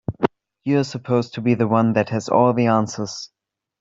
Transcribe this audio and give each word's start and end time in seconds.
You're 0.63 0.83
supposed 0.83 1.35
to 1.35 1.41
be 1.41 1.53
the 1.53 1.67
one 1.67 1.93
that 1.93 2.09
has 2.09 2.27
all 2.27 2.53
the 2.53 2.65
answers. 2.65 3.29